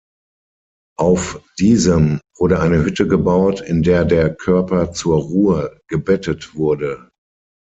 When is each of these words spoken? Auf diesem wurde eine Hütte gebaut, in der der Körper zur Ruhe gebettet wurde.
Auf 0.97 1.43
diesem 1.59 2.21
wurde 2.35 2.59
eine 2.59 2.83
Hütte 2.83 3.07
gebaut, 3.07 3.61
in 3.61 3.83
der 3.83 4.03
der 4.03 4.33
Körper 4.33 4.91
zur 4.93 5.21
Ruhe 5.21 5.79
gebettet 5.87 6.55
wurde. 6.55 7.11